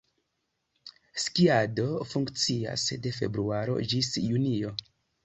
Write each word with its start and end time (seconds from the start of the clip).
Skiado 1.23 1.85
funkcias 2.13 2.87
de 3.05 3.13
februaro 3.19 3.77
ĝis 3.93 4.11
junio. 4.25 4.73